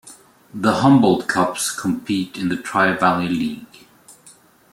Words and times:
The 0.51 0.77
Humboldt 0.77 1.27
Cubs 1.27 1.69
compete 1.69 2.35
in 2.35 2.49
the 2.49 2.57
Tri-Valley 2.57 3.29
League. 3.29 3.85